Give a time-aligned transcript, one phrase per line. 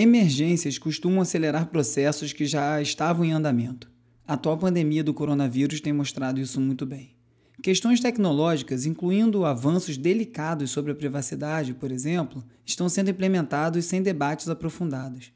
[0.00, 3.90] Emergências costumam acelerar processos que já estavam em andamento.
[4.24, 7.16] A atual pandemia do coronavírus tem mostrado isso muito bem.
[7.60, 14.48] Questões tecnológicas, incluindo avanços delicados sobre a privacidade, por exemplo, estão sendo implementados sem debates
[14.48, 15.32] aprofundados.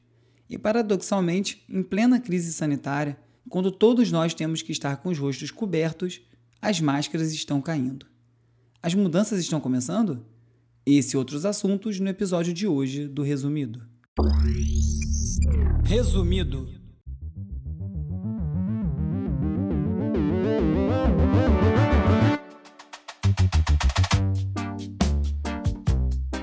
[0.48, 3.18] E, paradoxalmente, em plena crise sanitária,
[3.48, 6.20] quando todos nós temos que estar com os rostos cobertos,
[6.60, 8.06] as máscaras estão caindo.
[8.80, 10.24] As mudanças estão começando?
[10.86, 13.90] Esse e outros assuntos no episódio de hoje do Resumido.
[15.84, 16.68] Resumido.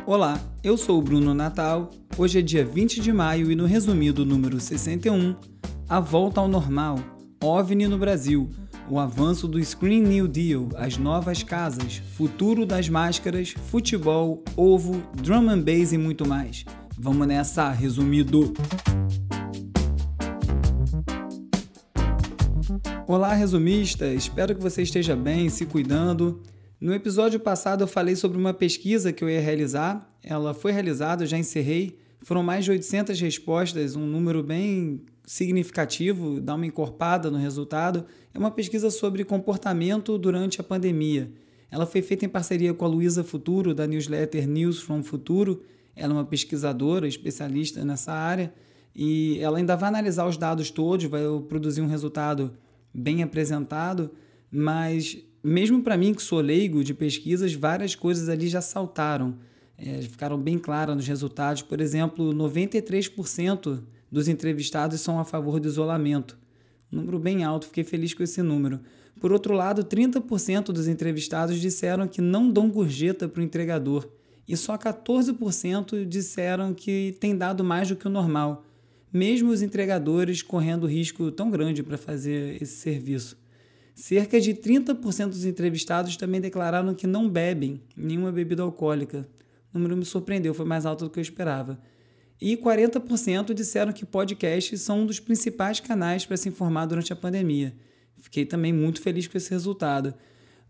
[0.04, 1.92] Olá, eu sou o Bruno Natal.
[2.18, 5.36] Hoje é dia 20 de maio e no resumido número 61,
[5.88, 6.98] a volta ao normal,
[7.40, 8.50] OVNI no Brasil,
[8.90, 15.52] o avanço do Screen New Deal, as novas casas, futuro das máscaras, futebol, ovo, drum
[15.52, 16.66] and bass e muito mais.
[17.02, 18.54] Vamos nessa, resumido.
[23.08, 24.14] Olá, resumista.
[24.14, 26.42] Espero que você esteja bem, se cuidando.
[26.80, 30.14] No episódio passado eu falei sobre uma pesquisa que eu ia realizar.
[30.22, 31.98] Ela foi realizada, eu já encerrei.
[32.22, 38.06] Foram mais de 800 respostas, um número bem significativo, dá uma encorpada no resultado.
[38.34, 41.32] É uma pesquisa sobre comportamento durante a pandemia.
[41.72, 45.62] Ela foi feita em parceria com a Luísa Futuro, da newsletter News from Futuro,
[46.00, 48.54] ela é uma pesquisadora, especialista nessa área,
[48.96, 52.54] e ela ainda vai analisar os dados todos, vai produzir um resultado
[52.94, 54.12] bem apresentado,
[54.52, 59.38] mas mesmo para mim que sou leigo de pesquisas, várias coisas ali já saltaram,
[59.78, 61.62] é, ficaram bem claras nos resultados.
[61.62, 66.38] Por exemplo, 93% dos entrevistados são a favor do isolamento.
[66.92, 68.80] Um número bem alto, fiquei feliz com esse número.
[69.20, 74.10] Por outro lado, 30% dos entrevistados disseram que não dão gorjeta para o entregador
[74.50, 78.66] e só 14% disseram que tem dado mais do que o normal,
[79.14, 83.38] mesmo os entregadores correndo risco tão grande para fazer esse serviço.
[83.94, 89.30] Cerca de 30% dos entrevistados também declararam que não bebem nenhuma bebida alcoólica.
[89.72, 91.80] O número me surpreendeu, foi mais alto do que eu esperava.
[92.42, 97.16] E 40% disseram que podcasts são um dos principais canais para se informar durante a
[97.16, 97.76] pandemia.
[98.18, 100.16] Fiquei também muito feliz com esse resultado.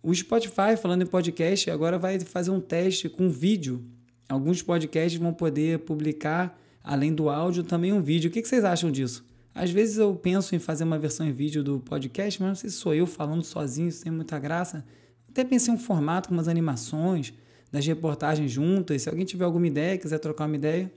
[0.01, 3.83] O Spotify, falando em podcast, agora vai fazer um teste com vídeo.
[4.29, 8.29] Alguns podcasts vão poder publicar, além do áudio, também um vídeo.
[8.29, 9.25] O que vocês acham disso?
[9.53, 12.69] Às vezes eu penso em fazer uma versão em vídeo do podcast, mas não sei
[12.69, 14.85] se sou eu falando sozinho, tem muita graça.
[15.29, 17.33] Até pensei em um formato com umas animações,
[17.69, 19.01] das reportagens juntas.
[19.01, 20.89] Se alguém tiver alguma ideia, quiser trocar uma ideia,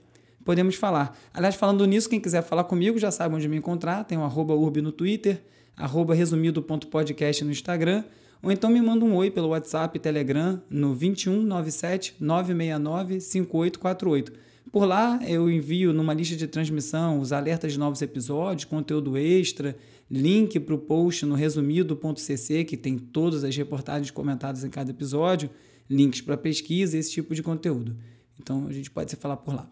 [0.45, 1.17] podemos falar.
[1.33, 4.05] Aliás, falando nisso, quem quiser falar comigo já sabe onde me encontrar.
[4.05, 5.43] Tem o arroba urb no Twitter,
[5.75, 8.05] arroba resumido.podcast no Instagram
[8.43, 14.33] ou então me manda um oi pelo WhatsApp e Telegram no 2197 969 5848.
[14.71, 19.75] Por lá eu envio numa lista de transmissão os alertas de novos episódios, conteúdo extra,
[20.11, 25.49] link para o post no resumido.cc, que tem todas as reportagens comentadas em cada episódio,
[25.89, 27.95] links para pesquisa, esse tipo de conteúdo.
[28.39, 29.69] Então a gente pode se falar por lá.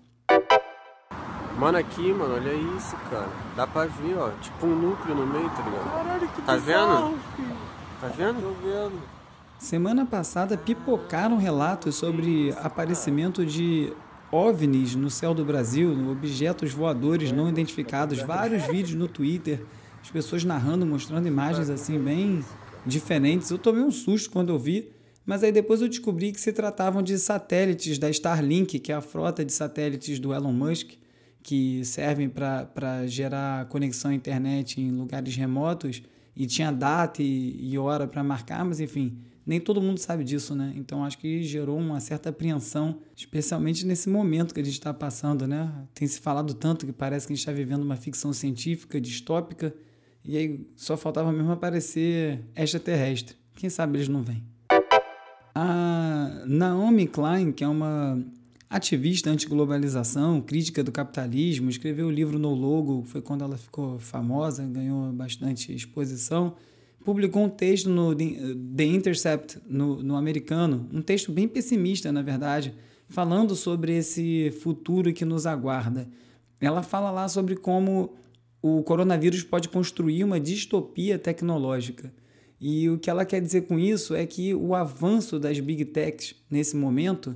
[1.57, 3.29] Mano, aqui, mano, olha isso, cara.
[3.55, 4.31] Dá pra ver, ó.
[4.39, 5.91] Tipo um núcleo no meio, tá ligado?
[5.91, 7.19] Caralho, que Tá bizarro, vendo?
[7.35, 7.70] filho.
[8.01, 8.41] Tá vendo?
[8.41, 8.99] Tô vendo.
[9.59, 13.93] Semana passada pipocaram relatos sobre aparecimento de
[14.31, 19.63] OVNIs no céu do Brasil, objetos voadores não identificados, vários vídeos no Twitter,
[20.01, 22.43] as pessoas narrando, mostrando imagens assim bem
[22.87, 23.51] diferentes.
[23.51, 24.91] Eu tomei um susto quando eu vi,
[25.23, 29.01] mas aí depois eu descobri que se tratavam de satélites da Starlink, que é a
[29.01, 30.93] frota de satélites do Elon Musk,
[31.43, 36.01] que servem para gerar conexão à internet em lugares remotos
[36.35, 40.55] e tinha data e, e hora para marcar, mas enfim, nem todo mundo sabe disso,
[40.55, 40.73] né?
[40.75, 45.47] Então acho que gerou uma certa apreensão, especialmente nesse momento que a gente está passando,
[45.47, 45.71] né?
[45.93, 49.73] Tem se falado tanto que parece que a gente está vivendo uma ficção científica, distópica,
[50.23, 53.35] e aí só faltava mesmo aparecer extraterrestre.
[53.55, 54.43] Quem sabe eles não vêm.
[55.53, 58.23] A Naomi Klein, que é uma
[58.71, 64.65] ativista anti-globalização, crítica do capitalismo, escreveu o livro No Logo, foi quando ela ficou famosa,
[64.65, 66.55] ganhou bastante exposição.
[67.03, 72.73] Publicou um texto no The Intercept, no, no americano, um texto bem pessimista, na verdade,
[73.09, 76.07] falando sobre esse futuro que nos aguarda.
[76.57, 78.13] Ela fala lá sobre como
[78.61, 82.13] o coronavírus pode construir uma distopia tecnológica.
[82.57, 86.35] E o que ela quer dizer com isso é que o avanço das big techs
[86.49, 87.35] nesse momento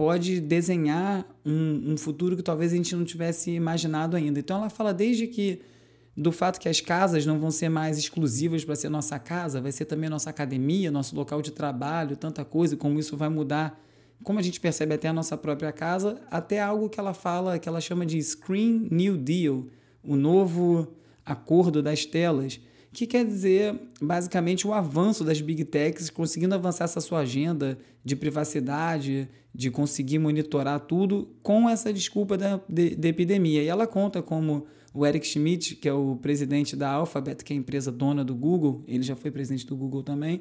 [0.00, 4.40] pode desenhar um, um, futuro que talvez a gente não tivesse imaginado ainda.
[4.40, 5.60] Então ela fala desde que
[6.16, 9.70] do fato que as casas não vão ser mais exclusivas para ser nossa casa, vai
[9.70, 13.78] ser também nossa academia, nosso local de trabalho, tanta coisa, como isso vai mudar
[14.24, 17.68] como a gente percebe até a nossa própria casa, até algo que ela fala, que
[17.68, 19.66] ela chama de Screen New Deal,
[20.02, 20.88] o novo
[21.26, 22.58] acordo das telas,
[22.92, 28.16] que quer dizer basicamente o avanço das big techs, conseguindo avançar essa sua agenda de
[28.16, 33.62] privacidade, de conseguir monitorar tudo com essa desculpa da, de, de epidemia.
[33.62, 37.56] E ela conta como o Eric Schmidt, que é o presidente da Alphabet, que é
[37.56, 40.40] a empresa dona do Google, ele já foi presidente do Google também,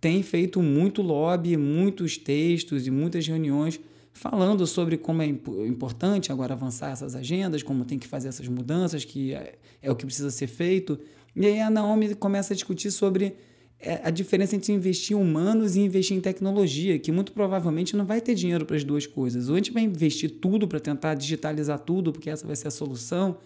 [0.00, 3.80] tem feito muito lobby, muitos textos e muitas reuniões
[4.12, 9.04] falando sobre como é importante agora avançar essas agendas, como tem que fazer essas mudanças,
[9.04, 10.98] que é, é o que precisa ser feito.
[11.34, 13.36] E aí a Naomi começa a discutir sobre
[13.80, 18.04] é, a diferença entre investir em humanos e investir em tecnologia, que muito provavelmente não
[18.04, 19.48] vai ter dinheiro para as duas coisas.
[19.48, 22.72] Ou a gente vai investir tudo para tentar digitalizar tudo, porque essa vai ser a
[22.72, 23.38] solução,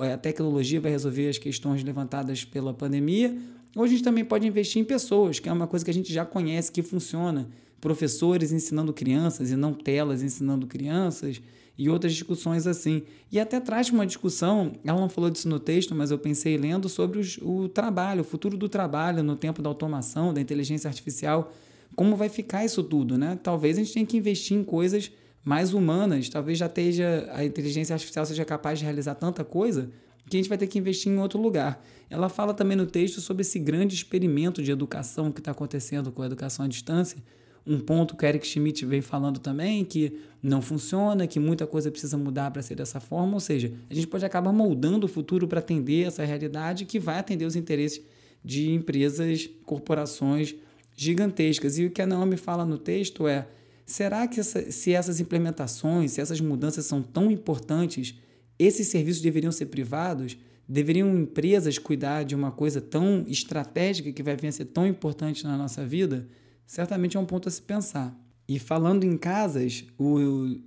[0.00, 3.36] a tecnologia vai resolver as questões levantadas pela pandemia,
[3.76, 6.12] ou a gente também pode investir em pessoas, que é uma coisa que a gente
[6.12, 7.48] já conhece, que funciona.
[7.80, 11.42] Professores ensinando crianças e não telas ensinando crianças
[11.76, 13.02] e outras discussões assim.
[13.30, 16.88] E até traz uma discussão, ela não falou disso no texto, mas eu pensei lendo
[16.88, 21.52] sobre os, o trabalho, o futuro do trabalho no tempo da automação, da inteligência artificial,
[21.96, 23.38] como vai ficar isso tudo, né?
[23.42, 25.10] Talvez a gente tenha que investir em coisas
[25.44, 29.90] mais humanas, talvez já esteja a inteligência artificial seja capaz de realizar tanta coisa
[30.28, 31.84] que a gente vai ter que investir em outro lugar.
[32.08, 36.22] Ela fala também no texto sobre esse grande experimento de educação que está acontecendo com
[36.22, 37.18] a educação à distância.
[37.66, 41.90] Um ponto que o Eric Schmidt vem falando também, que não funciona, que muita coisa
[41.90, 43.34] precisa mudar para ser dessa forma.
[43.34, 47.18] Ou seja, a gente pode acabar moldando o futuro para atender essa realidade que vai
[47.18, 48.02] atender os interesses
[48.44, 50.54] de empresas, corporações
[50.94, 51.78] gigantescas.
[51.78, 53.48] E o que a Naomi fala no texto é:
[53.86, 58.14] será que essa, se essas implementações, se essas mudanças são tão importantes,
[58.58, 60.36] esses serviços deveriam ser privados?
[60.66, 65.44] Deveriam empresas cuidar de uma coisa tão estratégica que vai vir a ser tão importante
[65.44, 66.26] na nossa vida?
[66.66, 68.14] Certamente é um ponto a se pensar.
[68.46, 70.16] E falando em casas, o,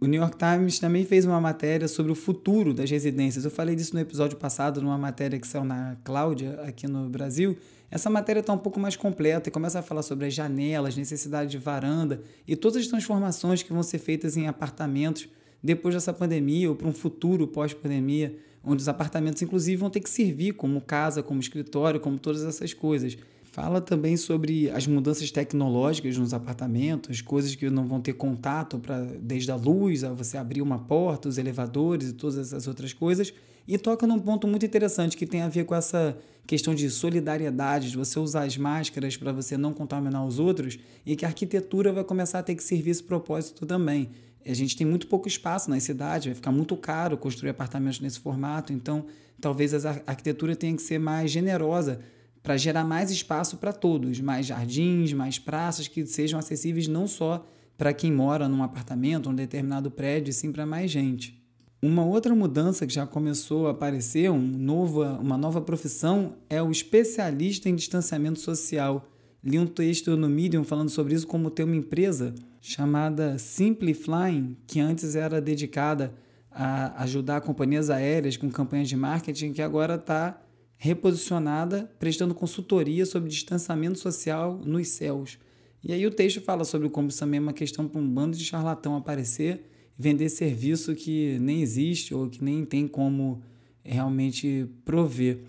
[0.02, 3.46] o, New York Times também fez uma matéria sobre o futuro das residências.
[3.46, 7.56] Eu falei disso no episódio passado, numa matéria que saiu na Cláudia, aqui no Brasil.
[7.92, 11.52] Essa matéria está um pouco mais completa e começa a falar sobre as janelas, necessidade
[11.52, 15.30] de varanda e todas as transformações que vão ser feitas em apartamentos
[15.64, 20.10] depois dessa pandemia ou para um futuro pós-pandemia, onde os apartamentos, inclusive, vão ter que
[20.10, 23.18] servir como casa, como escritório, como todas essas coisas.
[23.58, 29.04] Fala também sobre as mudanças tecnológicas nos apartamentos, coisas que não vão ter contato para
[29.20, 33.34] desde a luz, a você abrir uma porta, os elevadores e todas essas outras coisas.
[33.68, 36.16] E toca num ponto muito interessante que tem a ver com essa
[36.46, 41.16] questão de solidariedade, de você usar as máscaras para você não contaminar os outros, e
[41.16, 44.12] que a arquitetura vai começar a ter que servir esse propósito também
[44.46, 48.18] a gente tem muito pouco espaço nas cidades, vai ficar muito caro construir apartamentos nesse
[48.18, 49.06] formato, então
[49.42, 52.00] talvez a arquitetura tenha que ser mais generosa
[52.48, 57.46] para gerar mais espaço para todos, mais jardins, mais praças que sejam acessíveis não só
[57.78, 61.44] para quem mora num apartamento, num determinado prédio, sim para mais gente.
[61.82, 66.72] Uma outra mudança que já começou a aparecer, um novo, uma nova profissão, é o
[66.72, 69.06] especialista em distanciamento social.
[69.44, 74.80] Li um texto no Medium falando sobre isso, como ter uma empresa chamada Simpliflying, que
[74.80, 76.14] antes era dedicada
[76.50, 80.47] a ajudar companhias aéreas com campanhas de marketing, que agora está
[80.78, 85.40] reposicionada, prestando consultoria sobre distanciamento social nos céus.
[85.84, 88.38] E aí o texto fala sobre como isso também é uma questão para um bando
[88.38, 89.64] de charlatão aparecer,
[89.98, 93.42] vender serviço que nem existe ou que nem tem como
[93.84, 95.40] realmente prover.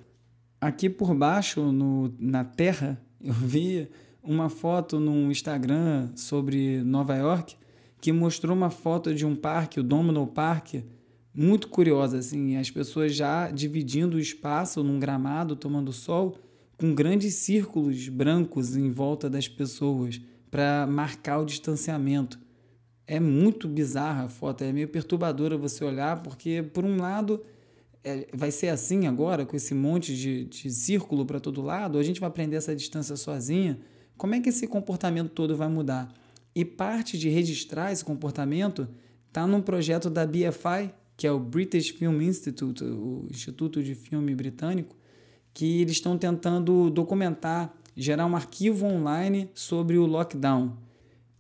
[0.61, 3.88] Aqui por baixo, no, na terra, eu vi
[4.23, 7.56] uma foto no Instagram sobre Nova York
[8.00, 10.75] que mostrou uma foto de um parque, o Domino Park,
[11.38, 16.38] muito curiosa, assim, as pessoas já dividindo o espaço num gramado, tomando sol,
[16.76, 22.38] com grandes círculos brancos em volta das pessoas para marcar o distanciamento.
[23.07, 27.40] É muito bizarra a foto, é meio perturbadora você olhar, porque, por um lado,
[28.02, 32.02] é, vai ser assim agora, com esse monte de, de círculo para todo lado, a
[32.02, 33.78] gente vai aprender essa distância sozinha
[34.18, 36.12] como é que esse comportamento todo vai mudar?
[36.52, 38.88] E parte de registrar esse comportamento
[39.28, 44.32] está num projeto da BFI, que é o British Film Institute, o Instituto de Filme
[44.37, 44.96] Britânico,
[45.52, 50.78] que eles estão tentando documentar, gerar um arquivo online sobre o lockdown.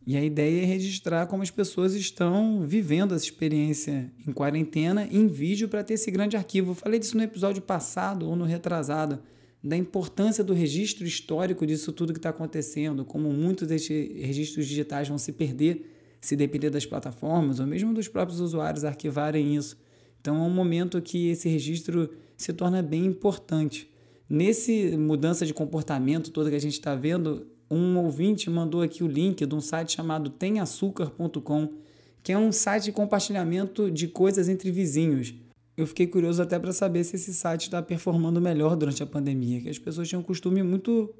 [0.04, 5.28] E a ideia é registrar como as pessoas estão vivendo essa experiência em quarentena em
[5.28, 6.72] vídeo para ter esse grande arquivo.
[6.72, 9.20] Eu falei disso no episódio passado ou no retrasado
[9.62, 15.06] da importância do registro histórico disso tudo que está acontecendo, como muitos desses registros digitais
[15.06, 19.76] vão se perder se depender das plataformas ou mesmo dos próprios usuários arquivarem isso.
[20.20, 23.90] Então é um momento que esse registro se torna bem importante.
[24.28, 29.06] Nesse mudança de comportamento toda que a gente está vendo, um ouvinte mandou aqui o
[29.06, 31.72] link de um site chamado temaçúcar.com,
[32.22, 35.34] que é um site de compartilhamento de coisas entre vizinhos.
[35.76, 39.60] Eu fiquei curioso até para saber se esse site está performando melhor durante a pandemia,
[39.60, 41.14] que as pessoas tinham um costume muito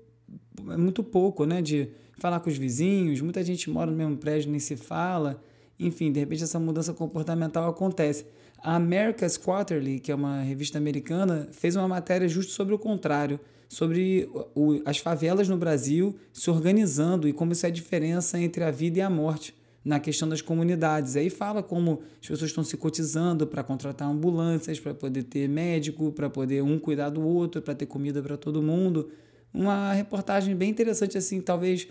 [0.76, 1.88] muito pouco, né, de
[2.18, 5.42] falar com os vizinhos, muita gente mora no mesmo prédio nem se fala.
[5.78, 8.26] Enfim, de repente essa mudança comportamental acontece.
[8.60, 13.38] A America's Quarterly, que é uma revista americana, fez uma matéria justo sobre o contrário,
[13.68, 18.64] sobre o, as favelas no Brasil se organizando e como isso é a diferença entre
[18.64, 21.16] a vida e a morte na questão das comunidades.
[21.16, 26.10] Aí fala como as pessoas estão se cotizando para contratar ambulâncias, para poder ter médico,
[26.12, 29.08] para poder um cuidar do outro, para ter comida para todo mundo.
[29.54, 31.88] Uma reportagem bem interessante assim, talvez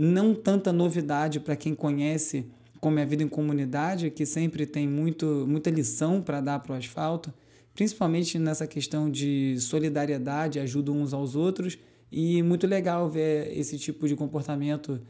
[0.00, 2.46] não tanta novidade para quem conhece
[2.80, 6.74] como é a vida em comunidade, que sempre tem muito, muita lição para dar para
[6.74, 7.34] o asfalto,
[7.74, 11.76] principalmente nessa questão de solidariedade, ajuda uns aos outros,
[12.12, 15.00] e muito legal ver esse tipo de comportamento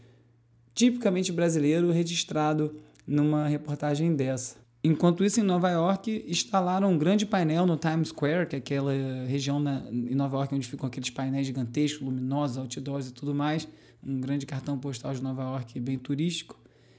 [0.75, 2.75] tipicamente brasileiro registrado
[3.07, 4.57] numa reportagem dessa.
[4.83, 8.93] Enquanto isso, em Nova York, instalaram um grande painel no Times Square, que é aquela
[9.27, 13.69] região na, em Nova York onde ficam aqueles painéis gigantescos, luminosos, outdoors e tudo mais.
[14.07, 16.59] Um grande cartão postal de Nova York bem turístico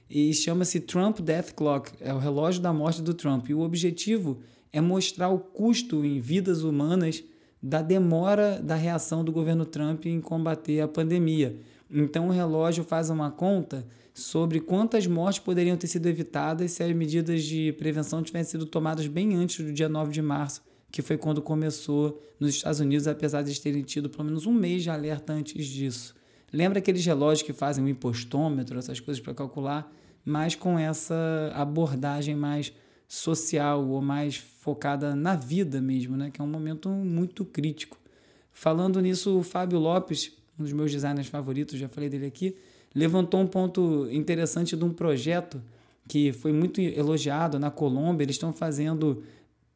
[0.10, 3.48] e chama-se Trump Death Clock, é o relógio da morte do Trump.
[3.50, 4.40] E o objetivo
[4.74, 7.24] é mostrar o custo em vidas humanas
[7.62, 11.60] da demora da reação do governo Trump em combater a pandemia.
[11.92, 16.92] Então o relógio faz uma conta sobre quantas mortes poderiam ter sido evitadas se as
[16.96, 21.18] medidas de prevenção tivessem sido tomadas bem antes do dia 9 de março, que foi
[21.18, 24.90] quando começou nos Estados Unidos, apesar de eles terem tido pelo menos um mês de
[24.90, 26.19] alerta antes disso.
[26.52, 29.92] Lembra aqueles relógios que fazem o um impostômetro, essas coisas para calcular?
[30.30, 32.74] mas com essa abordagem mais
[33.08, 36.30] social ou mais focada na vida mesmo, né?
[36.32, 37.98] que é um momento muito crítico.
[38.52, 42.56] Falando nisso, o Fábio Lopes, um dos meus designers favoritos, já falei dele aqui,
[42.94, 45.62] levantou um ponto interessante de um projeto
[46.08, 48.26] que foi muito elogiado na Colômbia.
[48.26, 49.24] Eles estão fazendo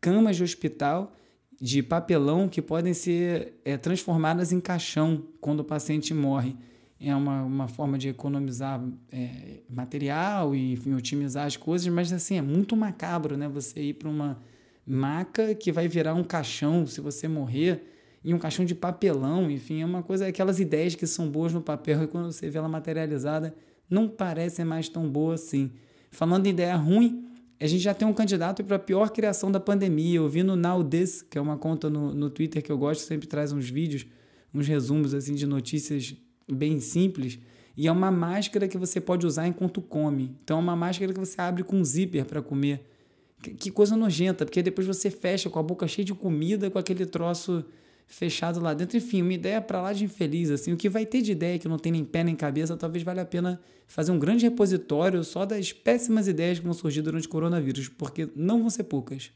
[0.01, 1.15] camas de hospital
[1.59, 6.55] de papelão que podem ser é, transformadas em caixão quando o paciente morre
[6.99, 8.81] é uma, uma forma de economizar
[9.11, 13.47] é, material e enfim, otimizar as coisas, mas assim, é muito macabro, né?
[13.49, 14.39] Você ir para uma
[14.87, 17.89] maca que vai virar um caixão se você morrer,
[18.23, 21.61] e um caixão de papelão, enfim, é uma coisa, aquelas ideias que são boas no
[21.61, 23.53] papel e quando você vê ela materializada,
[23.89, 25.71] não parece mais tão boa assim.
[26.09, 27.25] Falando em ideia ruim,
[27.63, 30.17] a gente já tem um candidato para a pior criação da pandemia.
[30.17, 33.03] Eu vi no Now This, que é uma conta no, no Twitter que eu gosto,
[33.03, 34.05] sempre traz uns vídeos,
[34.53, 36.13] uns resumos assim de notícias
[36.51, 37.39] bem simples.
[37.77, 40.35] E é uma máscara que você pode usar enquanto come.
[40.43, 42.85] Então é uma máscara que você abre com zíper para comer.
[43.39, 47.05] Que coisa nojenta, porque depois você fecha com a boca cheia de comida, com aquele
[47.05, 47.63] troço
[48.07, 48.97] fechado lá dentro.
[48.97, 50.51] Enfim, uma ideia para lá de infeliz.
[50.51, 53.03] Assim, o que vai ter de ideia que não tem nem pé nem cabeça, talvez
[53.03, 57.27] valha a pena fazer um grande repositório só das péssimas ideias que vão surgir durante
[57.27, 59.31] o coronavírus, porque não vão ser poucas.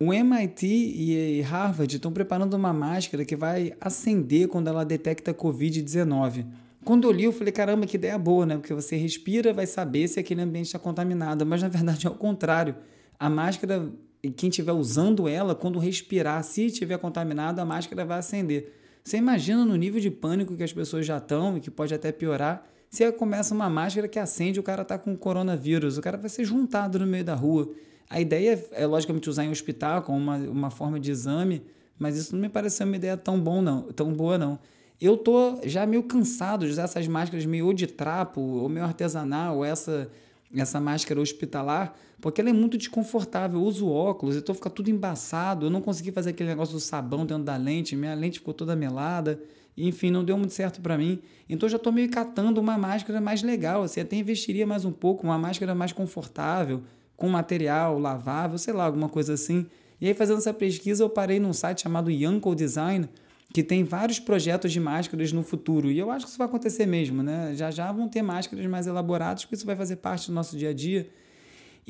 [0.00, 6.46] O MIT e Harvard estão preparando uma máscara que vai acender quando ela detecta Covid-19.
[6.84, 8.56] Quando eu li, eu falei, caramba, que ideia boa, né?
[8.56, 11.44] Porque você respira, vai saber se aquele ambiente está contaminado.
[11.44, 12.76] Mas na verdade é o contrário.
[13.18, 13.90] A máscara,
[14.22, 18.72] quem estiver usando ela, quando respirar, se estiver contaminado, a máscara vai acender.
[19.04, 22.10] Você imagina no nível de pânico que as pessoas já estão e que pode até
[22.10, 22.66] piorar.
[22.90, 26.44] Se começa uma máscara que acende, o cara está com coronavírus, o cara vai ser
[26.44, 27.70] juntado no meio da rua.
[28.10, 31.62] A ideia é, logicamente, usar em hospital como uma, uma forma de exame,
[31.98, 34.58] mas isso não me pareceu uma ideia tão, bom, não, tão boa, não.
[35.00, 38.84] Eu tô já meio cansado de usar essas máscaras meio ou de trapo, ou meio
[38.84, 40.10] artesanal, ou essa,
[40.54, 43.60] essa máscara hospitalar, porque ela é muito desconfortável.
[43.60, 45.66] Eu uso óculos, então fica tudo embaçado.
[45.66, 48.74] Eu não consegui fazer aquele negócio do sabão dentro da lente, minha lente ficou toda
[48.74, 49.40] melada.
[49.76, 51.20] Enfim, não deu muito certo para mim.
[51.48, 53.82] Então já estou meio catando uma máscara mais legal.
[53.82, 56.82] Assim, até investiria mais um pouco, uma máscara mais confortável,
[57.16, 59.66] com material lavável, sei lá, alguma coisa assim.
[60.00, 63.08] E aí, fazendo essa pesquisa, eu parei num site chamado Yanko Design,
[63.52, 65.90] que tem vários projetos de máscaras no futuro.
[65.90, 67.52] E eu acho que isso vai acontecer mesmo, né?
[67.54, 70.70] Já já vão ter máscaras mais elaboradas, porque isso vai fazer parte do nosso dia
[70.70, 71.08] a dia.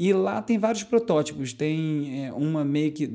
[0.00, 1.52] E lá tem vários protótipos.
[1.52, 3.10] Tem é, uma meio que.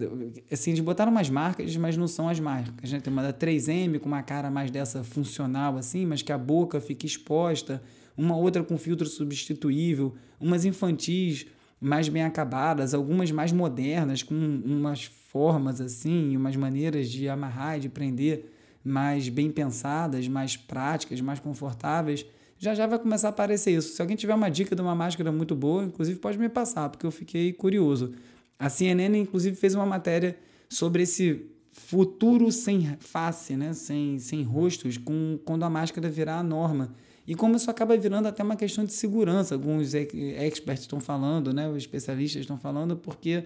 [0.51, 2.91] Assim, de botar umas marcas, mas não são as marcas.
[2.91, 2.99] Né?
[2.99, 6.81] Tem uma da 3M com uma cara mais dessa funcional, assim, mas que a boca
[6.81, 7.81] fica exposta.
[8.17, 10.13] Uma outra com filtro substituível.
[10.41, 11.45] Umas infantis
[11.83, 17.81] mais bem acabadas, algumas mais modernas, com umas formas assim, umas maneiras de amarrar e
[17.81, 18.49] de prender
[18.81, 22.25] mais bem pensadas, mais práticas, mais confortáveis.
[22.57, 23.95] Já já vai começar a aparecer isso.
[23.95, 27.05] Se alguém tiver uma dica de uma máscara muito boa, inclusive pode me passar, porque
[27.05, 28.13] eu fiquei curioso.
[28.57, 30.37] A CNN, inclusive, fez uma matéria
[30.69, 33.73] sobre esse futuro sem face, né?
[33.73, 36.95] sem, sem rostos, com, quando a máscara virar a norma.
[37.25, 41.69] E como isso acaba virando até uma questão de segurança, alguns experts estão falando, né?
[41.69, 43.45] os especialistas estão falando, porque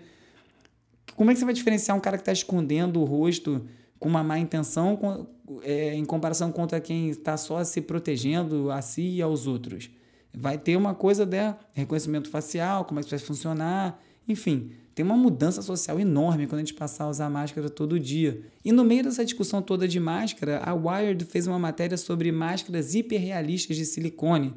[1.16, 3.66] como é que você vai diferenciar um cara que está escondendo o rosto
[4.00, 5.28] com uma má intenção com,
[5.64, 9.90] é, em comparação contra quem está só se protegendo a si e aos outros?
[10.34, 11.38] Vai ter uma coisa de
[11.74, 16.60] reconhecimento facial, como é que isso vai funcionar, enfim, tem uma mudança social enorme quando
[16.60, 18.42] a gente passar a usar máscara todo dia.
[18.66, 22.96] E no meio dessa discussão toda de máscara, a Wired fez uma matéria sobre máscaras
[22.96, 24.56] hiperrealistas de silicone.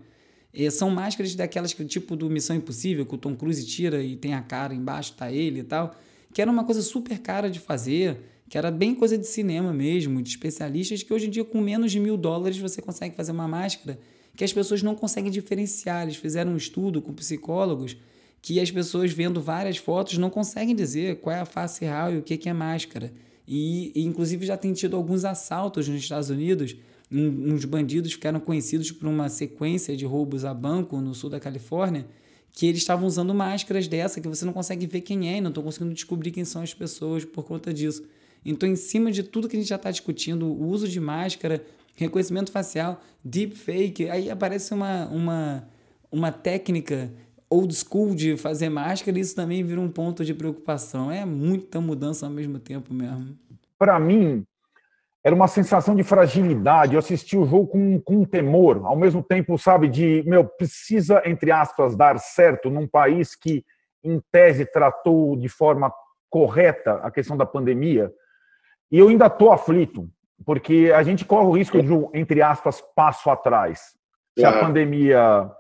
[0.53, 4.17] E são máscaras daquelas que tipo do Missão Impossível, que o Tom Cruise tira e
[4.17, 5.95] tem a cara embaixo, tá ele e tal,
[6.33, 10.23] que era uma coisa super cara de fazer, que era bem coisa de cinema mesmo,
[10.23, 13.47] de especialistas, que hoje em dia com menos de mil dólares você consegue fazer uma
[13.47, 13.99] máscara
[14.35, 16.05] que as pessoas não conseguem diferenciar.
[16.05, 17.97] Eles fizeram um estudo com psicólogos
[18.43, 22.19] que as pessoas vendo várias fotos não conseguem dizer qual é a face real e
[22.19, 23.13] o que é máscara.
[23.47, 26.77] E, inclusive já tem tido alguns assaltos nos Estados Unidos.
[27.11, 32.07] Uns bandidos ficaram conhecidos por uma sequência de roubos a banco no sul da Califórnia,
[32.53, 35.51] que eles estavam usando máscaras dessa que você não consegue ver quem é e não
[35.51, 38.05] estão conseguindo descobrir quem são as pessoas por conta disso.
[38.45, 41.63] Então, em cima de tudo que a gente já está discutindo, o uso de máscara,
[41.97, 45.69] reconhecimento facial, deepfake, aí aparece uma, uma,
[46.11, 47.13] uma técnica
[47.51, 51.11] old school de fazer máscara, isso também vira um ponto de preocupação.
[51.11, 53.37] É muita mudança ao mesmo tempo mesmo.
[53.77, 54.47] Para mim,
[55.25, 56.95] era uma sensação de fragilidade.
[56.95, 61.51] Eu assisti o jogo com, com temor, ao mesmo tempo, sabe, de, meu, precisa, entre
[61.51, 63.65] aspas, dar certo num país que,
[64.03, 65.93] em tese, tratou de forma
[66.31, 68.13] correta a questão da pandemia.
[68.91, 70.09] E eu ainda estou aflito,
[70.47, 73.95] porque a gente corre o risco de, entre aspas, passo atrás.
[74.39, 75.51] Se a pandemia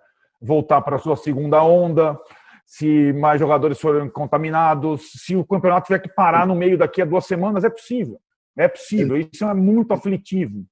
[0.40, 2.18] voltar para a sua segunda onda,
[2.64, 7.04] se mais jogadores forem contaminados, se o campeonato tiver que parar no meio daqui a
[7.04, 8.20] duas semanas, é possível.
[8.56, 9.16] É possível.
[9.16, 10.64] Isso é muito aflitivo.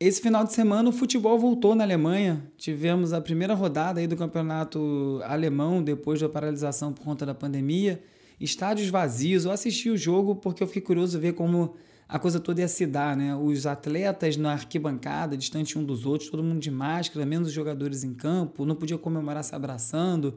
[0.00, 2.50] Esse final de semana o futebol voltou na Alemanha.
[2.56, 8.02] Tivemos a primeira rodada aí do campeonato alemão depois da paralisação por conta da pandemia.
[8.40, 9.44] Estádios vazios.
[9.44, 11.76] Eu assisti o jogo porque eu fiquei curioso ver como
[12.08, 13.34] a coisa toda ia se dar, né?
[13.34, 18.04] Os atletas na arquibancada, distante um dos outros, todo mundo de máscara, menos os jogadores
[18.04, 20.34] em campo, não podia comemorar se abraçando.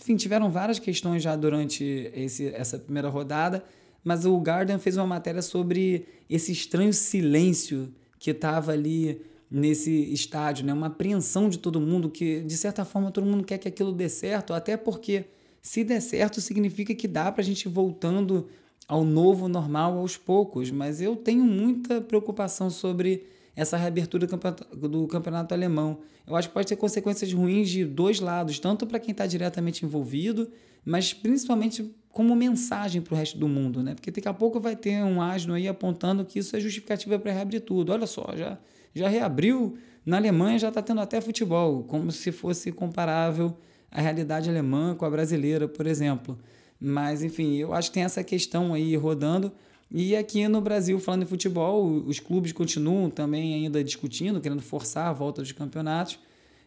[0.00, 3.64] Enfim, tiveram várias questões já durante esse, essa primeira rodada,
[4.04, 10.64] mas o Garden fez uma matéria sobre esse estranho silêncio que estava ali nesse estádio,
[10.64, 10.72] né?
[10.72, 14.08] Uma apreensão de todo mundo que, de certa forma, todo mundo quer que aquilo dê
[14.08, 15.24] certo, até porque
[15.60, 18.48] se der certo significa que dá para a gente ir voltando
[18.88, 24.76] ao novo normal aos poucos, mas eu tenho muita preocupação sobre essa reabertura do campeonato,
[24.76, 25.98] do campeonato alemão.
[26.26, 29.84] Eu acho que pode ter consequências ruins de dois lados, tanto para quem está diretamente
[29.84, 30.48] envolvido,
[30.84, 33.94] mas principalmente como mensagem para o resto do mundo, né?
[33.94, 37.32] Porque daqui a pouco vai ter um asno aí apontando que isso é justificativa para
[37.32, 37.92] reabrir tudo.
[37.92, 38.58] Olha só, já,
[38.94, 43.54] já reabriu, na Alemanha já está tendo até futebol, como se fosse comparável
[43.90, 46.38] a realidade alemã com a brasileira, por exemplo.
[46.80, 49.52] Mas, enfim, eu acho que tem essa questão aí rodando.
[49.90, 55.08] E aqui no Brasil, falando em futebol, os clubes continuam também ainda discutindo, querendo forçar
[55.08, 56.18] a volta dos campeonatos.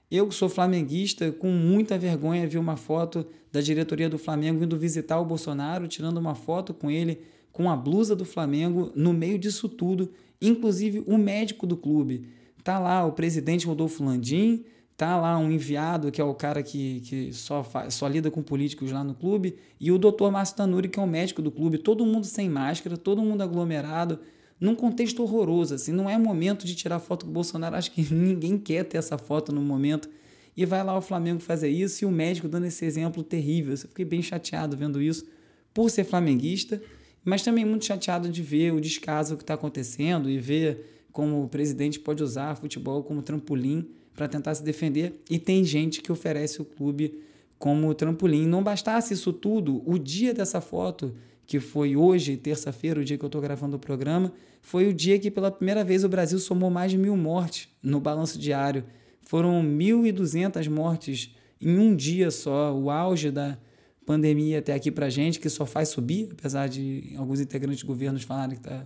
[0.10, 4.76] Eu, que sou flamenguista, com muita vergonha, vi uma foto da diretoria do Flamengo indo
[4.76, 7.22] visitar o Bolsonaro, tirando uma foto com ele
[7.52, 12.26] com a blusa do Flamengo no meio disso tudo, inclusive o médico do clube.
[12.64, 14.64] Tá lá o presidente Rodolfo Landim,
[15.02, 18.44] tá lá um enviado, que é o cara que, que só, faz, só lida com
[18.44, 21.80] políticos lá no clube, e o doutor Márcio Tanuri, que é o médico do clube,
[21.80, 24.20] todo mundo sem máscara, todo mundo aglomerado,
[24.60, 28.06] num contexto horroroso, assim, não é momento de tirar foto com o Bolsonaro, acho que
[28.14, 30.08] ninguém quer ter essa foto no momento,
[30.56, 33.78] e vai lá o Flamengo fazer isso, e o médico dando esse exemplo terrível, eu
[33.80, 35.26] fiquei bem chateado vendo isso,
[35.74, 36.80] por ser flamenguista,
[37.26, 41.50] mas também muito chateado de ver o descaso que está acontecendo, e ver como o
[41.50, 46.62] presidente pode usar futebol como trampolim para tentar se defender e tem gente que oferece
[46.62, 47.20] o clube
[47.58, 48.46] como trampolim.
[48.46, 51.14] Não bastasse isso tudo, o dia dessa foto,
[51.46, 55.18] que foi hoje, terça-feira, o dia que eu estou gravando o programa, foi o dia
[55.20, 58.84] que pela primeira vez o Brasil somou mais de mil mortes no balanço diário.
[59.22, 63.58] Foram 1.200 mortes em um dia só, o auge da
[64.06, 68.24] pandemia até aqui para gente, que só faz subir, apesar de alguns integrantes de governos
[68.24, 68.86] falarem que está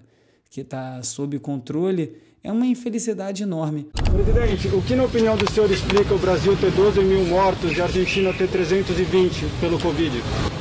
[0.55, 3.89] que tá sob controle é uma infelicidade enorme.
[4.09, 7.81] Presidente, o que na opinião do senhor explica o Brasil ter 12 mil mortos e
[7.81, 10.15] a Argentina ter 320 pelo Covid?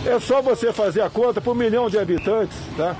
[0.04, 2.98] É só você fazer a conta por um milhão de habitantes, tá?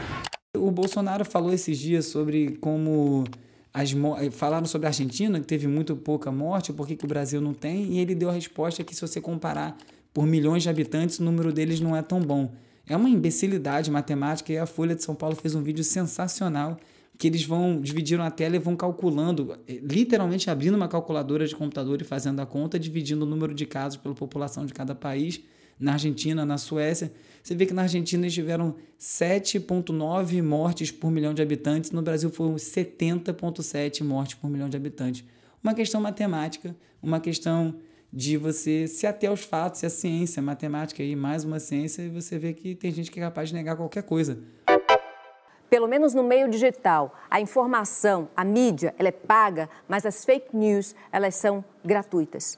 [0.57, 3.24] O Bolsonaro falou esses dias sobre como
[3.72, 3.92] as
[4.30, 7.94] falaram sobre a Argentina, que teve muito pouca morte, por que o Brasil não tem,
[7.94, 9.76] e ele deu a resposta que se você comparar
[10.12, 12.52] por milhões de habitantes, o número deles não é tão bom.
[12.87, 16.79] É uma imbecilidade matemática e a Folha de São Paulo fez um vídeo sensacional
[17.16, 22.01] que eles vão dividiram a tela e vão calculando, literalmente abrindo uma calculadora de computador
[22.01, 25.40] e fazendo a conta, dividindo o número de casos pela população de cada país.
[25.79, 31.35] Na Argentina, na Suécia, você vê que na Argentina eles tiveram 7,9 mortes por milhão
[31.35, 35.25] de habitantes, no Brasil foram 70,7 mortes por milhão de habitantes.
[35.62, 37.75] Uma questão matemática, uma questão
[38.16, 42.00] de você se ater aos fatos, e a ciência, a matemática aí, mais uma ciência,
[42.03, 44.38] e você vê que tem gente que é capaz de negar qualquer coisa
[45.74, 50.57] pelo menos no meio digital, a informação, a mídia, ela é paga, mas as fake
[50.57, 52.57] news, elas são gratuitas.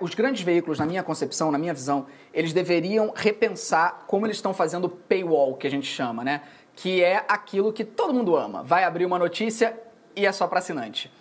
[0.00, 4.54] Os grandes veículos, na minha concepção, na minha visão, eles deveriam repensar como eles estão
[4.54, 6.42] fazendo o paywall, que a gente chama, né?
[6.76, 8.62] Que é aquilo que todo mundo ama.
[8.62, 9.76] Vai abrir uma notícia
[10.14, 11.12] e é só para assinante.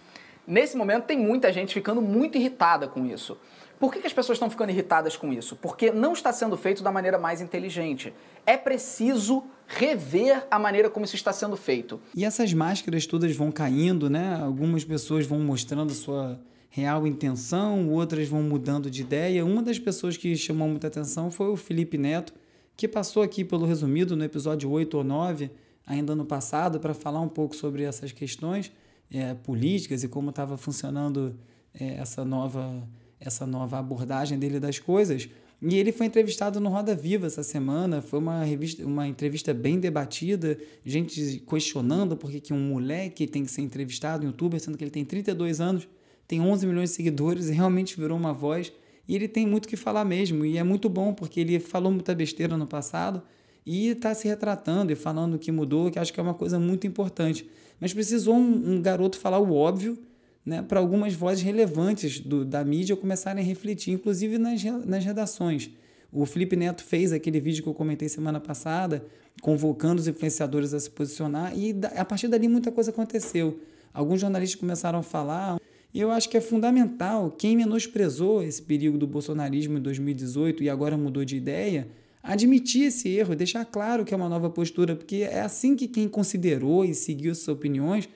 [0.48, 3.38] Nesse momento tem muita gente ficando muito irritada com isso.
[3.78, 5.56] Por que, que, as pessoas estão ficando irritadas com isso?
[5.58, 8.14] Porque não está sendo feito da maneira mais inteligente.
[8.46, 12.00] É preciso rever a maneira como isso está sendo feito.
[12.16, 14.40] E essas máscaras todas vão caindo, né?
[14.42, 19.46] Algumas pessoas vão mostrando sua real intenção, outras vão mudando de ideia.
[19.46, 22.34] Uma das pessoas que chamou muita atenção foi o Felipe Neto,
[22.76, 25.52] que passou aqui pelo resumido no episódio 8 ou 9,
[25.86, 28.72] ainda no passado, para falar um pouco sobre essas questões
[29.12, 31.36] é, políticas e como estava funcionando
[31.74, 32.88] é, essa nova
[33.20, 35.28] essa nova abordagem dele das coisas.
[35.60, 38.02] E ele foi entrevistado no Roda Viva essa semana.
[38.02, 43.50] Foi uma, revista, uma entrevista bem debatida, gente questionando por que, um moleque tem que
[43.50, 45.88] ser entrevistado em youtuber, sendo que ele tem 32 anos,
[46.28, 48.72] tem 11 milhões de seguidores e realmente virou uma voz.
[49.08, 50.46] E ele tem muito que falar mesmo.
[50.46, 53.24] E é muito bom, porque ele falou muita besteira no passado
[53.68, 56.88] e está se retratando e falando que mudou, que acho que é uma coisa muito
[56.88, 57.46] importante.
[57.82, 60.00] Mas precisou um, um garoto falar o óbvio
[60.46, 65.70] né, para algumas vozes relevantes do, da mídia começarem a refletir, inclusive nas, nas redações.
[66.14, 69.06] O Felipe Neto fez aquele vídeo que eu comentei semana passada,
[69.42, 73.60] convocando os influenciadores a se posicionar, e a partir dali muita coisa aconteceu.
[73.94, 75.60] Alguns jornalistas começaram a falar,
[75.94, 80.70] e eu acho que é fundamental quem menosprezou esse perigo do bolsonarismo em 2018 e
[80.70, 81.86] agora mudou de ideia,
[82.28, 86.10] admitir esse erro, deixar claro que é uma nova postura, porque é assim que quem
[86.10, 88.10] considerou e seguiu suas opiniões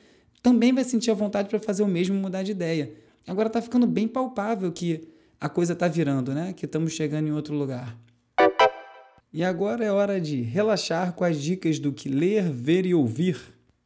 [0.43, 2.91] também vai sentir a vontade para fazer o mesmo mudar de ideia.
[3.25, 5.07] Agora está ficando bem palpável que
[5.39, 6.51] a coisa está virando, né?
[6.51, 7.97] Que estamos chegando em outro lugar.
[9.31, 13.39] E agora é hora de relaxar com as dicas do que ler, ver e ouvir.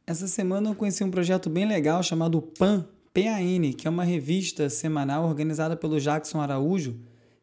[0.04, 2.84] Essa semana eu conheci um projeto bem legal chamado PAN,
[3.14, 6.96] PAN, que é uma revista semanal organizada pelo Jackson Araújo,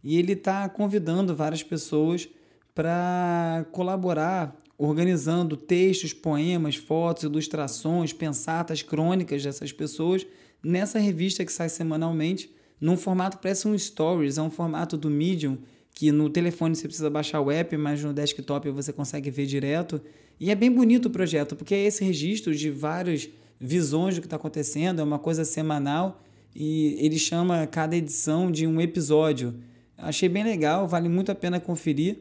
[0.03, 2.27] e ele está convidando várias pessoas
[2.73, 10.25] para colaborar organizando textos, poemas, fotos, ilustrações, pensatas, crônicas dessas pessoas
[10.63, 15.57] nessa revista que sai semanalmente, num formato parece um stories, é um formato do Medium,
[15.93, 20.01] que no telefone você precisa baixar o app, mas no desktop você consegue ver direto.
[20.39, 24.27] E é bem bonito o projeto, porque é esse registro de várias visões do que
[24.27, 26.21] está acontecendo, é uma coisa semanal
[26.55, 29.55] e ele chama cada edição de um episódio.
[29.97, 32.17] Achei bem legal, vale muito a pena conferir.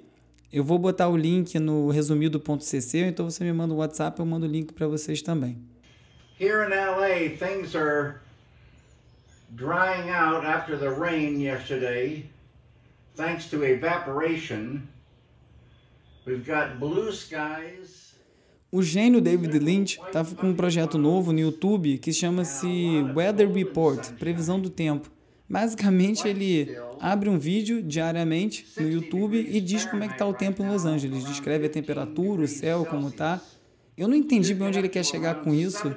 [0.52, 4.26] Eu vou botar o link no resumido.cc, então você me manda o um WhatsApp, eu
[4.26, 5.56] mando o link para vocês também.
[6.38, 8.16] Here in LA, things are
[9.56, 12.26] drying out after the rain yesterday,
[13.16, 14.82] thanks to evaporation.
[16.26, 18.12] We've got blue skies.
[18.70, 22.66] O gênio David Lynch está com um projeto novo no YouTube que chama-se
[23.14, 25.10] Weather Report, previsão do tempo.
[25.52, 30.32] Basicamente, ele abre um vídeo diariamente no YouTube e diz como é que está o
[30.32, 31.24] tempo em Los Angeles.
[31.24, 33.38] Descreve a temperatura, o céu, como está.
[33.94, 35.88] Eu não entendi bem onde ele quer chegar com isso.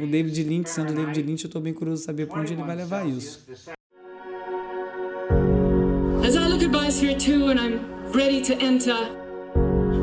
[0.00, 2.76] O David Lynch, sendo David Lynch, eu estou bem curioso saber para onde ele vai
[2.76, 3.44] levar isso.
[6.24, 7.80] As I look at Biosphere 2 and I'm
[8.14, 8.94] ready to enter,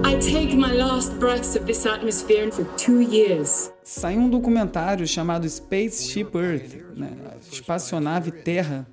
[0.03, 3.71] I take my last breaths of this atmosphere for two years.
[3.85, 7.11] Saiu um documentário chamado Spaceship Earth, né?
[7.49, 8.85] Espaçonave Terra,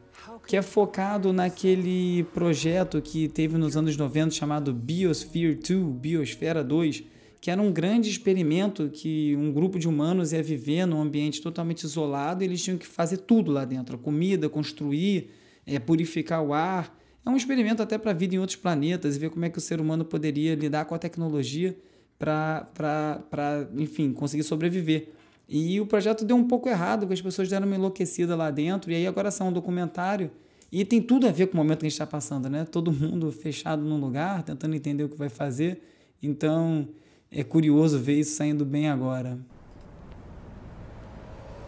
[0.46, 7.04] que é focado naquele projeto que teve nos anos 90 chamado Biosphere 2, Biosfera 2,
[7.40, 11.84] que era um grande experimento que um grupo de humanos ia viver num ambiente totalmente
[11.84, 15.30] isolado e eles tinham que fazer tudo lá dentro, comida, construir,
[15.66, 16.94] é, purificar o ar.
[17.24, 19.58] É um experimento até para a vida em outros planetas e ver como é que
[19.58, 21.76] o ser humano poderia lidar com a tecnologia
[22.18, 25.08] para, enfim, conseguir sobreviver.
[25.48, 28.90] E o projeto deu um pouco errado, porque as pessoas deram uma enlouquecida lá dentro,
[28.90, 30.30] e aí agora são um documentário,
[30.72, 32.64] e tem tudo a ver com o momento que a gente está passando, né?
[32.64, 35.80] Todo mundo fechado num lugar, tentando entender o que vai fazer.
[36.22, 36.88] Então,
[37.30, 39.38] é curioso ver isso saindo bem agora.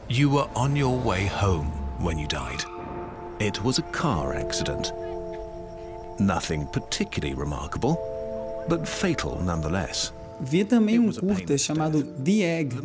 [0.08, 2.64] You were on your way home when you died.
[3.40, 4.92] It was a car accident.
[6.18, 7.96] Nothing particularly remarkable.
[8.68, 10.12] but fatal nonetheless.
[10.40, 12.76] Vi também um curta chamado The Egg,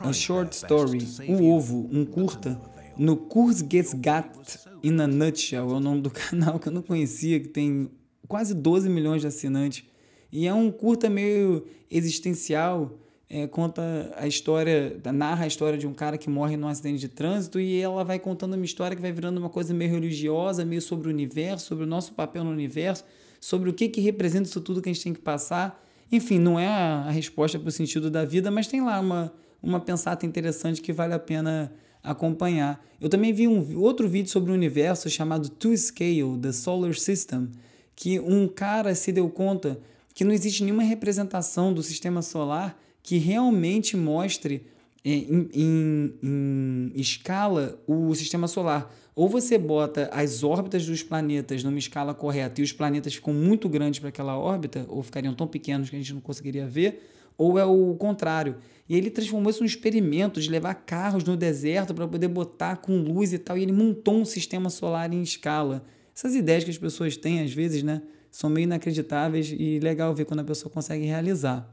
[0.00, 2.60] a short story, O Ovo, um curta,
[2.96, 7.48] no Kurzgesagt in a Nutshell, é o nome do canal que eu não conhecia, que
[7.48, 7.90] tem
[8.28, 9.84] quase 12 milhões de assinantes.
[10.30, 15.94] E é um curta meio existencial, é, conta a história, narra a história de um
[15.94, 19.12] cara que morre num acidente de trânsito e ela vai contando uma história que vai
[19.12, 23.04] virando uma coisa meio religiosa, meio sobre o universo, sobre o nosso papel no universo,
[23.40, 25.81] sobre o que, que representa isso tudo que a gente tem que passar.
[26.12, 29.80] Enfim, não é a resposta para o sentido da vida, mas tem lá uma, uma
[29.80, 31.72] pensata interessante que vale a pena
[32.02, 32.84] acompanhar.
[33.00, 37.48] Eu também vi um outro vídeo sobre o universo chamado To Scale, The Solar System,
[37.96, 39.80] que um cara se deu conta
[40.14, 44.66] que não existe nenhuma representação do sistema solar que realmente mostre
[45.04, 48.92] em, em, em, escala o sistema solar.
[49.14, 53.68] Ou você bota as órbitas dos planetas numa escala correta e os planetas ficam muito
[53.68, 57.58] grandes para aquela órbita, ou ficariam tão pequenos que a gente não conseguiria ver, ou
[57.58, 58.56] é o contrário.
[58.88, 62.96] E ele transformou isso num experimento de levar carros no deserto para poder botar com
[62.98, 65.84] luz e tal, e ele montou um sistema solar em escala.
[66.14, 70.24] Essas ideias que as pessoas têm, às vezes, né, são meio inacreditáveis e legal ver
[70.24, 71.68] quando a pessoa consegue realizar.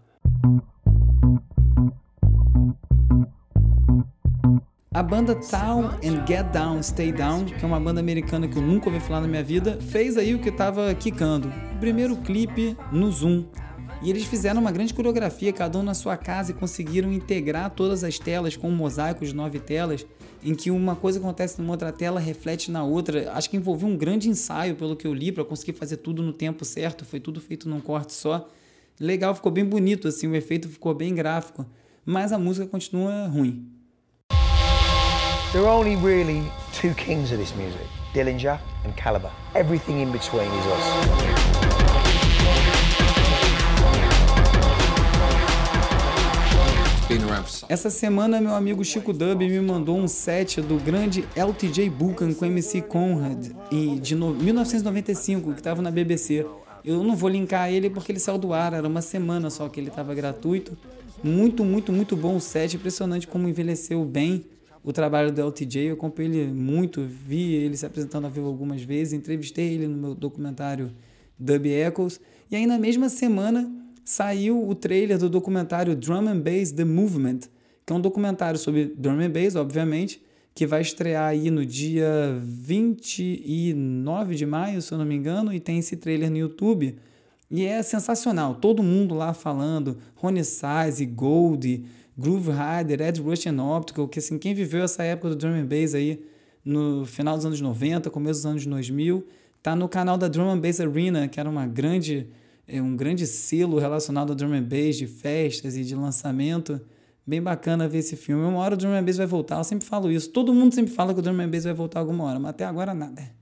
[4.91, 8.61] A banda Town and Get Down, Stay Down, que é uma banda americana que eu
[8.63, 11.47] nunca ouvi falar na minha vida, fez aí o que estava quicando.
[11.75, 13.45] O primeiro clipe no Zoom.
[14.01, 18.03] E eles fizeram uma grande coreografia, cada um na sua casa, e conseguiram integrar todas
[18.03, 20.07] as telas com um mosaico de nove telas,
[20.43, 23.31] em que uma coisa acontece numa outra tela reflete na outra.
[23.33, 26.33] Acho que envolveu um grande ensaio, pelo que eu li, para conseguir fazer tudo no
[26.33, 27.05] tempo certo.
[27.05, 28.49] Foi tudo feito num corte só.
[28.99, 31.63] Legal, ficou bem bonito, assim, o efeito ficou bem gráfico.
[32.03, 33.78] Mas a música continua ruim.
[35.51, 39.31] There are only really two kings of this music, Dillinger and Caliber.
[39.55, 40.85] Everything in between is us.
[47.67, 52.45] Essa semana, meu amigo Chico Dub me mandou um set do grande LTJ Buchan com
[52.45, 53.47] MC Conrad
[53.99, 56.45] de 1995, que estava na BBC.
[56.85, 59.79] Eu não vou linkar ele porque ele saiu do ar, era uma semana só que
[59.79, 60.77] ele estava gratuito.
[61.23, 64.45] Muito, muito, muito bom o set, impressionante como envelheceu bem
[64.83, 68.81] o trabalho do LTJ, eu acompanhei ele muito, vi ele se apresentando ao vivo algumas
[68.81, 70.91] vezes, entrevistei ele no meu documentário
[71.37, 73.69] Dub Echoes, e aí na mesma semana
[74.03, 77.41] saiu o trailer do documentário Drum and Bass The Movement,
[77.85, 80.21] que é um documentário sobre drum and bass, obviamente,
[80.53, 85.59] que vai estrear aí no dia 29 de maio, se eu não me engano, e
[85.59, 86.97] tem esse trailer no YouTube.
[87.49, 91.83] E é sensacional, todo mundo lá falando, Rony Size, Gold,
[92.19, 95.95] Groove Rider, Ed Russian Optical, que assim, quem viveu essa época do drum and bass
[95.95, 96.21] aí
[96.63, 99.25] no final dos anos 90, começo dos anos 2000,
[99.63, 102.27] tá no canal da Drum and Bass Arena, que era uma grande
[102.67, 106.79] é, um grande selo relacionado ao drum and bass de festas e de lançamento.
[107.25, 108.43] Bem bacana ver esse filme.
[108.43, 110.29] Uma hora o drum and bass vai voltar, eu sempre falo isso.
[110.29, 112.65] Todo mundo sempre fala que o drum and bass vai voltar alguma hora, mas até
[112.65, 113.38] agora nada.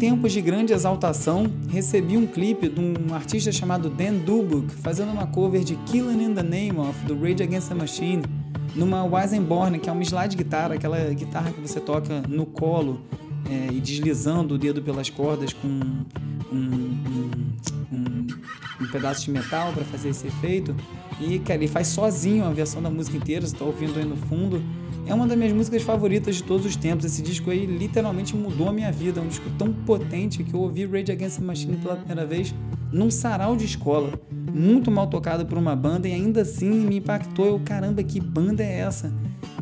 [0.00, 5.26] Tempos de grande exaltação, recebi um clipe de um artista chamado Dan Dubuk fazendo uma
[5.26, 8.22] cover de Killing in the Name of do Rage Against the Machine
[8.74, 13.02] numa Weisenborn, que é uma slide guitarra, aquela guitarra que você toca no colo
[13.50, 16.06] é, e deslizando o dedo pelas cordas com um,
[16.50, 17.46] um,
[17.92, 18.26] um,
[18.80, 20.74] um pedaço de metal para fazer esse efeito.
[21.20, 24.16] E, cara, ele faz sozinho a versão da música inteira, você está ouvindo aí no
[24.16, 24.62] fundo.
[25.10, 27.04] É uma das minhas músicas favoritas de todos os tempos.
[27.04, 29.18] Esse disco aí literalmente mudou a minha vida.
[29.18, 32.54] É um disco tão potente que eu ouvi Rage Against the Machine pela primeira vez
[32.92, 34.12] num sarau de escola.
[34.54, 37.44] Muito mal tocado por uma banda e ainda assim me impactou.
[37.44, 39.12] Eu, caramba, que banda é essa?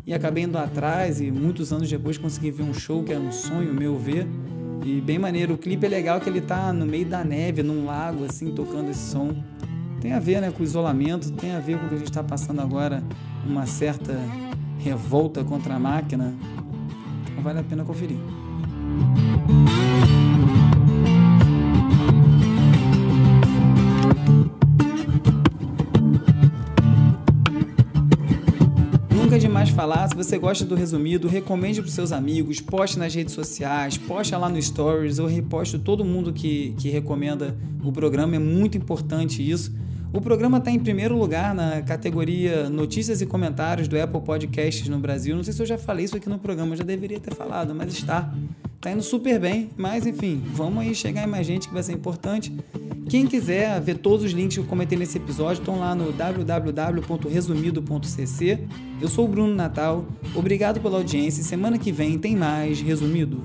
[0.05, 3.31] E acabei indo atrás e muitos anos depois consegui ver um show que era um
[3.31, 4.27] sonho meu ver.
[4.85, 5.55] E bem maneiro.
[5.55, 8.91] O clipe é legal que ele tá no meio da neve, num lago, assim, tocando
[8.91, 9.35] esse som.
[9.99, 12.09] Tem a ver né, com o isolamento, tem a ver com o que a gente
[12.11, 13.03] está passando agora,
[13.43, 14.13] uma certa
[14.79, 16.33] revolta contra a máquina.
[17.31, 18.17] Então vale a pena conferir.
[29.11, 33.13] Nunca é demais falar, se você gosta do resumido, recomende para seus amigos, poste nas
[33.13, 38.35] redes sociais, poste lá no Stories, eu reposto todo mundo que, que recomenda o programa,
[38.35, 39.71] é muito importante isso
[40.11, 44.97] o programa está em primeiro lugar na categoria Notícias e Comentários do Apple Podcasts no
[44.97, 45.35] Brasil.
[45.35, 47.93] Não sei se eu já falei isso aqui no programa, já deveria ter falado, mas
[47.93, 48.33] está.
[48.75, 51.91] Está indo super bem, mas enfim, vamos aí chegar em mais gente que vai ser
[51.91, 52.51] importante.
[53.09, 58.59] Quem quiser ver todos os links que eu comentei nesse episódio, estão lá no www.resumido.cc.
[59.01, 61.43] Eu sou o Bruno Natal, obrigado pela audiência.
[61.43, 63.43] Semana que vem tem mais Resumido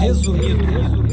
[0.00, 0.56] resumido.
[0.58, 1.07] resumido.